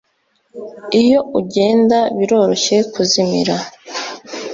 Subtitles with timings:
[1.01, 3.55] Iyo ugenda biroroshye kuzimira